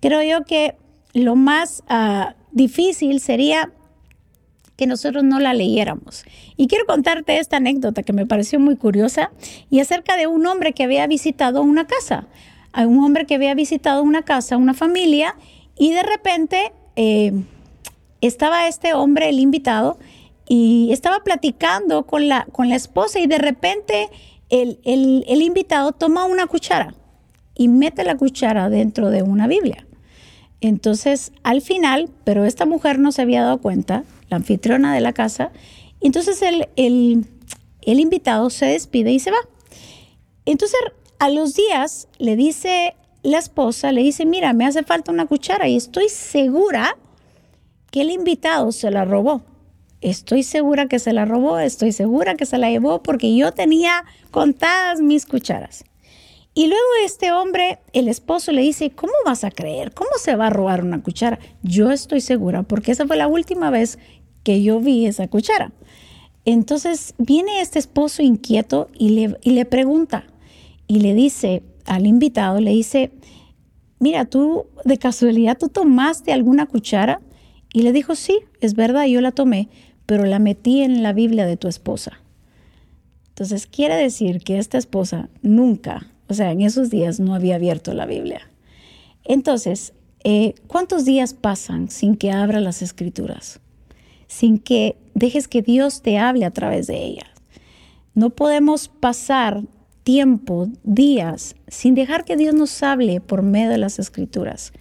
Creo 0.00 0.22
yo 0.22 0.44
que 0.44 0.76
lo 1.14 1.36
más 1.36 1.82
ah, 1.88 2.34
difícil 2.50 3.18
sería 3.20 3.72
que 4.76 4.86
nosotros 4.86 5.24
no 5.24 5.40
la 5.40 5.54
leyéramos. 5.54 6.26
Y 6.58 6.66
quiero 6.66 6.84
contarte 6.84 7.38
esta 7.38 7.56
anécdota 7.56 8.02
que 8.02 8.12
me 8.12 8.26
pareció 8.26 8.60
muy 8.60 8.76
curiosa 8.76 9.30
y 9.70 9.80
acerca 9.80 10.18
de 10.18 10.26
un 10.26 10.46
hombre 10.46 10.74
que 10.74 10.84
había 10.84 11.06
visitado 11.06 11.62
una 11.62 11.86
casa. 11.86 12.26
Un 12.76 13.02
hombre 13.02 13.24
que 13.24 13.36
había 13.36 13.54
visitado 13.54 14.02
una 14.02 14.20
casa, 14.20 14.58
una 14.58 14.74
familia, 14.74 15.34
y 15.78 15.92
de 15.92 16.02
repente 16.02 16.72
eh, 16.96 17.32
estaba 18.20 18.68
este 18.68 18.92
hombre, 18.92 19.30
el 19.30 19.40
invitado, 19.40 19.98
y 20.46 20.90
estaba 20.92 21.20
platicando 21.20 22.04
con 22.04 22.28
la, 22.28 22.46
con 22.52 22.68
la 22.68 22.76
esposa 22.76 23.18
y 23.18 23.26
de 23.26 23.38
repente 23.38 24.10
el, 24.52 25.42
invitado 25.42 25.92
toma 25.92 26.26
una 26.26 26.46
cuchara 26.46 26.94
y 27.54 27.68
mete 27.68 28.04
la 28.04 28.16
cuchara 28.16 28.68
dentro 28.68 29.10
de 29.10 29.22
una 29.22 29.46
Biblia. 29.46 29.86
Entonces, 30.60 31.32
al 31.42 31.62
final, 31.62 32.10
pero 32.24 32.44
esta 32.44 32.66
mujer 32.66 32.98
no 32.98 33.12
se 33.12 33.22
había 33.22 33.42
dado 33.42 33.58
cuenta, 33.58 34.04
la 34.28 34.36
anfitriona 34.36 34.94
de 34.94 35.00
la 35.00 35.12
casa, 35.12 35.50
entonces 36.00 36.42
el, 36.42 36.68
el, 36.76 37.26
el, 37.80 38.00
invitado 38.00 38.50
se 38.50 38.66
despide 38.66 39.10
y 39.10 39.18
se 39.18 39.30
va. 39.30 39.38
Entonces, 40.44 40.78
a 41.18 41.30
los 41.30 41.54
días 41.54 42.08
le 42.18 42.36
dice 42.36 42.94
la 43.22 43.38
esposa, 43.38 43.90
le 43.90 44.02
dice, 44.02 44.26
mira, 44.26 44.52
me 44.52 44.66
hace 44.66 44.82
falta 44.82 45.12
una 45.12 45.26
cuchara 45.26 45.66
y 45.68 45.76
estoy 45.76 46.08
segura 46.08 46.96
que 47.90 48.02
el 48.02 48.10
invitado 48.10 48.70
se 48.72 48.90
la 48.90 49.04
robó. 49.04 49.42
Estoy 50.02 50.42
segura 50.42 50.88
que 50.88 50.98
se 50.98 51.12
la 51.12 51.24
robó, 51.24 51.58
estoy 51.58 51.92
segura 51.92 52.34
que 52.34 52.44
se 52.44 52.58
la 52.58 52.68
llevó 52.70 53.02
porque 53.02 53.34
yo 53.34 53.52
tenía 53.52 54.04
contadas 54.30 55.00
mis 55.00 55.26
cucharas. 55.26 55.84
Y 56.54 56.66
luego 56.66 56.82
este 57.04 57.32
hombre, 57.32 57.78
el 57.94 58.08
esposo, 58.08 58.52
le 58.52 58.60
dice, 58.60 58.90
¿cómo 58.90 59.12
vas 59.24 59.42
a 59.44 59.50
creer? 59.50 59.94
¿Cómo 59.94 60.10
se 60.18 60.36
va 60.36 60.48
a 60.48 60.50
robar 60.50 60.84
una 60.84 61.02
cuchara? 61.02 61.38
Yo 61.62 61.90
estoy 61.90 62.20
segura 62.20 62.62
porque 62.62 62.92
esa 62.92 63.06
fue 63.06 63.16
la 63.16 63.26
última 63.26 63.70
vez 63.70 63.98
que 64.42 64.62
yo 64.62 64.80
vi 64.80 65.06
esa 65.06 65.28
cuchara. 65.28 65.72
Entonces 66.44 67.14
viene 67.18 67.60
este 67.60 67.78
esposo 67.78 68.22
inquieto 68.22 68.88
y 68.98 69.28
le, 69.44 69.64
pregunta 69.64 70.26
y 70.88 71.00
le 71.00 71.14
dice 71.14 71.62
al 71.86 72.06
invitado, 72.06 72.60
le 72.60 72.72
dice, 72.72 73.12
mira, 74.00 74.24
tú 74.24 74.66
de 74.84 74.98
casualidad, 74.98 75.56
tú 75.56 75.68
tomaste 75.68 76.32
alguna 76.32 76.66
cuchara 76.66 77.20
y 77.72 77.82
le 77.82 77.92
dijo, 77.92 78.14
sí, 78.14 78.40
es 78.60 78.74
verdad, 78.74 79.06
yo 79.06 79.20
la 79.20 79.30
tomé, 79.30 79.68
pero 80.12 80.26
la 80.26 80.38
metí 80.38 80.82
en 80.82 81.02
la 81.02 81.14
Biblia 81.14 81.46
de 81.46 81.56
tu 81.56 81.68
esposa. 81.68 82.20
Entonces 83.28 83.66
quiere 83.66 83.94
decir 83.94 84.44
que 84.44 84.58
esta 84.58 84.76
esposa 84.76 85.30
nunca, 85.40 86.06
o 86.28 86.34
sea, 86.34 86.52
en 86.52 86.60
esos 86.60 86.90
días 86.90 87.18
no 87.18 87.34
había 87.34 87.54
abierto 87.54 87.94
la 87.94 88.04
Biblia. 88.04 88.50
Entonces, 89.24 89.94
eh, 90.22 90.54
¿cuántos 90.66 91.06
días 91.06 91.32
pasan 91.32 91.88
sin 91.88 92.16
que 92.16 92.30
abra 92.30 92.60
las 92.60 92.82
escrituras? 92.82 93.60
Sin 94.26 94.58
que 94.58 94.96
dejes 95.14 95.48
que 95.48 95.62
Dios 95.62 96.02
te 96.02 96.18
hable 96.18 96.44
a 96.44 96.50
través 96.50 96.88
de 96.88 97.02
ellas. 97.02 97.30
No 98.12 98.28
podemos 98.28 98.88
pasar 98.88 99.62
tiempo, 100.02 100.68
días, 100.84 101.56
sin 101.68 101.94
dejar 101.94 102.26
que 102.26 102.36
Dios 102.36 102.54
nos 102.54 102.82
hable 102.82 103.22
por 103.22 103.40
medio 103.40 103.70
de 103.70 103.78
las 103.78 103.98
escrituras. 103.98 104.74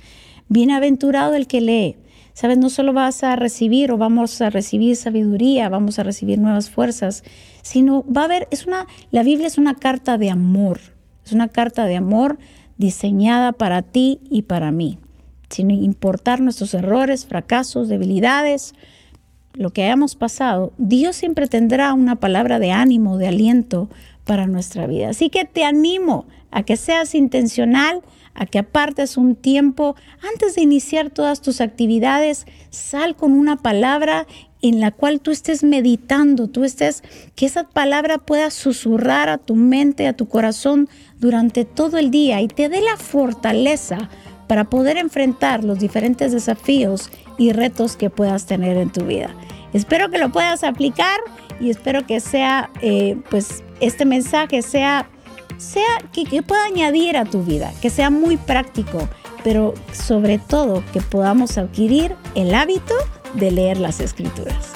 Bienaventurado 0.50 1.36
el 1.36 1.48
que 1.48 1.62
lee. 1.62 1.96
Sabes, 2.34 2.58
no 2.58 2.70
solo 2.70 2.94
vas 2.94 3.24
a 3.24 3.36
recibir 3.36 3.92
o 3.92 3.98
vamos 3.98 4.42
a 4.42 4.50
recibir 4.50 4.96
sabiduría, 4.96 5.70
vamos 5.70 6.00
a 6.00 6.04
recibir 6.04 6.40
nuevas 6.40 6.70
fuerzas, 6.70 7.24
sino 7.62 8.06
va 8.06 8.22
a 8.22 8.26
haber, 8.26 8.48
es 8.52 8.66
una, 8.66 8.88
la 9.12 9.24
Biblia 9.24 9.48
es 9.48 9.58
una 9.58 9.76
carta 9.76 10.18
de 10.18 10.30
amor, 10.30 10.80
es 11.26 11.34
una 11.34 11.50
carta 11.50 11.86
de 11.86 11.98
amor 11.98 12.40
diseñada 12.78 13.52
para 13.52 13.82
ti 13.82 14.20
y 14.30 14.44
para 14.44 14.72
mí, 14.72 14.98
sin 15.50 15.72
importar 15.72 16.42
nuestros 16.42 16.74
errores, 16.74 17.26
fracasos, 17.26 17.90
debilidades, 17.90 18.74
lo 19.54 19.72
que 19.72 19.84
hayamos 19.84 20.16
pasado, 20.16 20.72
Dios 20.78 21.16
siempre 21.16 21.48
tendrá 21.48 21.94
una 21.94 22.16
palabra 22.16 22.60
de 22.60 22.72
ánimo, 22.72 23.18
de 23.18 23.28
aliento 23.28 23.90
para 24.24 24.48
nuestra 24.48 24.88
vida. 24.88 25.10
Así 25.10 25.30
que 25.30 25.46
te 25.46 25.66
animo 25.66 26.26
a 26.52 26.64
que 26.64 26.78
seas 26.78 27.16
intencional, 27.16 28.02
a 28.34 28.46
que 28.46 28.60
apartes 28.60 29.18
un 29.18 29.36
tiempo 29.36 29.96
antes 30.22 30.56
de 30.56 30.62
iniciar 30.62 31.10
todas 31.10 31.42
tus 31.42 31.62
actividades, 31.62 32.46
sal 32.70 33.16
con 33.16 33.34
una 33.34 33.58
palabra 33.58 34.28
en 34.62 34.80
la 34.80 34.92
cual 34.92 35.22
tú 35.22 35.32
estés 35.32 35.64
meditando, 35.64 36.48
tú 36.48 36.64
estés, 36.64 37.04
que 37.36 37.46
esa 37.46 37.64
palabra 37.64 38.20
pueda 38.20 38.52
susurrar 38.52 39.28
a 39.30 39.38
tu 39.38 39.56
mente, 39.56 40.08
a 40.08 40.14
tu 40.14 40.28
corazón 40.28 40.88
durante 41.20 41.66
todo 41.66 41.98
el 41.98 42.12
día 42.12 42.42
y 42.42 42.48
te 42.48 42.70
dé 42.70 42.82
la 42.82 42.98
fortaleza 42.98 44.10
para 44.48 44.66
poder 44.66 44.98
enfrentar 44.98 45.64
los 45.64 45.80
diferentes 45.80 46.32
desafíos 46.32 47.10
y 47.38 47.54
retos 47.54 47.96
que 47.96 48.10
puedas 48.10 48.46
tener 48.46 48.78
en 48.78 48.92
tu 48.92 49.06
vida. 49.06 49.34
Espero 49.74 50.12
que 50.12 50.18
lo 50.18 50.32
puedas 50.32 50.64
aplicar 50.64 51.20
y 51.60 51.70
espero 51.70 52.06
que 52.06 52.20
sea, 52.20 52.70
eh, 52.82 53.18
pues, 53.30 53.64
este 53.80 54.06
mensaje 54.06 54.62
sea, 54.62 55.10
sea 55.62 55.98
que, 56.12 56.26
que 56.26 56.42
pueda 56.42 56.66
añadir 56.66 57.18
a 57.18 57.26
tu 57.26 57.44
vida, 57.44 57.72
que 57.82 57.90
sea 57.90 58.10
muy 58.10 58.38
práctico, 58.38 59.08
pero 59.44 59.74
sobre 59.94 60.40
todo 60.40 60.84
que 60.92 61.02
podamos 61.02 61.58
adquirir 61.58 62.16
el 62.36 62.54
hábito 62.54 62.96
de 63.36 63.52
leer 63.52 63.78
las 63.78 64.00
escrituras. 64.00 64.74